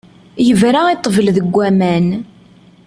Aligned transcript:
Yebra 0.47 0.81
i 0.89 0.97
ṭṭbel 0.99 1.27
deg 1.35 1.47
waman. 1.55 2.07